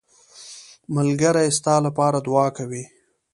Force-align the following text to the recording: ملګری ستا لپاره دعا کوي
ملګری 0.95 1.47
ستا 1.57 1.75
لپاره 1.85 2.17
دعا 2.27 2.47
کوي 2.57 2.83